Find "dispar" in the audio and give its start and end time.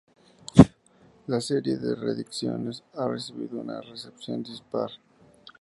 4.41-4.89